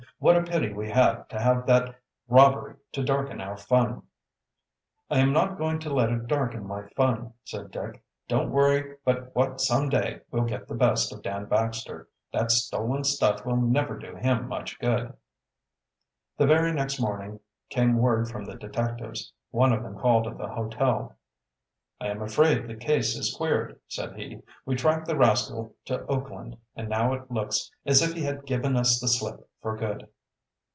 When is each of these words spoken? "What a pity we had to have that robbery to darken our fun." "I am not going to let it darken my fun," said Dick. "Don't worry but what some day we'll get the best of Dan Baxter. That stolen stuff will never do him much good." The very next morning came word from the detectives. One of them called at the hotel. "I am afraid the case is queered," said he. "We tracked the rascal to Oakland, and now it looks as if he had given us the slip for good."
"What 0.17 0.37
a 0.37 0.43
pity 0.43 0.71
we 0.71 0.87
had 0.91 1.27
to 1.29 1.39
have 1.39 1.65
that 1.65 1.95
robbery 2.27 2.75
to 2.91 3.03
darken 3.03 3.41
our 3.41 3.57
fun." 3.57 4.03
"I 5.09 5.17
am 5.17 5.33
not 5.33 5.57
going 5.57 5.79
to 5.79 5.91
let 5.93 6.11
it 6.11 6.27
darken 6.27 6.67
my 6.67 6.83
fun," 6.89 7.33
said 7.43 7.71
Dick. 7.71 8.03
"Don't 8.27 8.51
worry 8.51 8.97
but 9.03 9.35
what 9.35 9.59
some 9.59 9.89
day 9.89 10.21
we'll 10.29 10.43
get 10.43 10.67
the 10.67 10.75
best 10.75 11.11
of 11.11 11.23
Dan 11.23 11.45
Baxter. 11.45 12.07
That 12.31 12.51
stolen 12.51 13.03
stuff 13.03 13.43
will 13.47 13.55
never 13.57 13.97
do 13.97 14.15
him 14.15 14.47
much 14.47 14.77
good." 14.77 15.11
The 16.37 16.45
very 16.45 16.71
next 16.71 16.99
morning 16.99 17.39
came 17.71 17.97
word 17.97 18.29
from 18.29 18.45
the 18.45 18.53
detectives. 18.57 19.33
One 19.49 19.73
of 19.73 19.81
them 19.81 19.97
called 19.97 20.27
at 20.27 20.37
the 20.37 20.49
hotel. 20.49 21.17
"I 21.99 22.09
am 22.09 22.21
afraid 22.21 22.67
the 22.67 22.75
case 22.75 23.15
is 23.17 23.33
queered," 23.35 23.79
said 23.87 24.15
he. 24.15 24.41
"We 24.67 24.75
tracked 24.75 25.07
the 25.07 25.15
rascal 25.17 25.75
to 25.85 26.05
Oakland, 26.05 26.57
and 26.75 26.89
now 26.89 27.13
it 27.13 27.31
looks 27.31 27.71
as 27.87 28.03
if 28.03 28.13
he 28.13 28.21
had 28.23 28.45
given 28.45 28.75
us 28.75 28.99
the 28.99 29.07
slip 29.07 29.47
for 29.61 29.77
good." 29.77 30.07